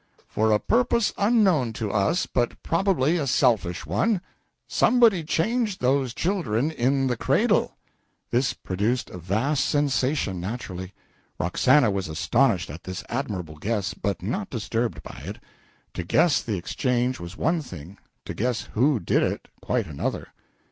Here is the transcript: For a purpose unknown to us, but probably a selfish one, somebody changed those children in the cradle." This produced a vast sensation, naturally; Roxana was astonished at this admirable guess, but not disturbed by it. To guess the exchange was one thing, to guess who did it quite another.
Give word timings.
For 0.27 0.51
a 0.51 0.57
purpose 0.57 1.13
unknown 1.15 1.73
to 1.73 1.91
us, 1.91 2.25
but 2.25 2.63
probably 2.63 3.17
a 3.17 3.27
selfish 3.27 3.85
one, 3.85 4.19
somebody 4.67 5.23
changed 5.23 5.79
those 5.79 6.15
children 6.15 6.71
in 6.71 7.05
the 7.05 7.15
cradle." 7.15 7.77
This 8.31 8.51
produced 8.51 9.11
a 9.11 9.19
vast 9.19 9.63
sensation, 9.63 10.39
naturally; 10.39 10.95
Roxana 11.39 11.91
was 11.91 12.07
astonished 12.09 12.71
at 12.71 12.83
this 12.85 13.03
admirable 13.09 13.57
guess, 13.57 13.93
but 13.93 14.23
not 14.23 14.49
disturbed 14.49 15.03
by 15.03 15.21
it. 15.23 15.37
To 15.93 16.03
guess 16.03 16.41
the 16.41 16.57
exchange 16.57 17.19
was 17.19 17.37
one 17.37 17.61
thing, 17.61 17.99
to 18.25 18.33
guess 18.33 18.69
who 18.73 18.99
did 18.99 19.21
it 19.21 19.49
quite 19.61 19.85
another. 19.85 20.29